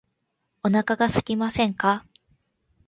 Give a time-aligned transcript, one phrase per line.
[0.63, 2.07] お腹がすきませんか